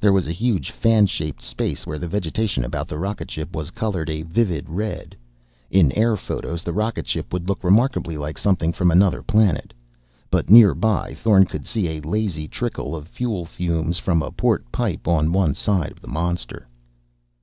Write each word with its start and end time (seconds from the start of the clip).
There 0.00 0.14
was 0.14 0.26
a 0.26 0.32
huge, 0.32 0.70
fan 0.70 1.04
shaped 1.04 1.42
space 1.42 1.86
where 1.86 1.98
the 1.98 2.08
vegetation 2.08 2.64
about 2.64 2.88
the 2.88 2.96
rocket 2.96 3.30
ship 3.30 3.54
was 3.54 3.70
colored 3.70 4.08
a 4.08 4.22
vivid 4.22 4.70
red. 4.70 5.14
In 5.70 5.92
air 5.92 6.16
photos, 6.16 6.62
the 6.62 6.72
rocket 6.72 7.06
ship 7.06 7.30
would 7.30 7.46
look 7.46 7.62
remarkably 7.62 8.16
like 8.16 8.38
something 8.38 8.72
from 8.72 8.90
another 8.90 9.22
planet. 9.22 9.74
But 10.30 10.48
nearby, 10.48 11.12
Thorn 11.12 11.44
could 11.44 11.66
see 11.66 11.88
a 11.88 12.00
lazy 12.00 12.48
trickle 12.48 12.96
of 12.96 13.06
fuel 13.06 13.44
fumes 13.44 13.98
from 13.98 14.22
a 14.22 14.30
port 14.32 14.64
pipe 14.72 15.06
on 15.06 15.30
one 15.30 15.52
side 15.52 15.92
of 15.92 16.00
the 16.00 16.08
monster.... 16.08 16.66